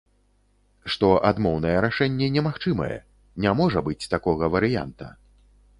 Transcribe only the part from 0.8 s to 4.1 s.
Што адмоўнае рашэнне немагчымае, не можа быць